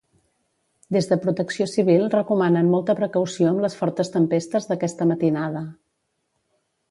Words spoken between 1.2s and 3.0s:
Protecció Civil recomanen molta